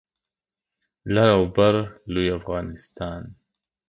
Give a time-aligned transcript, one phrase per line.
[1.13, 1.75] لر او بر
[2.13, 3.21] لوی افغانستان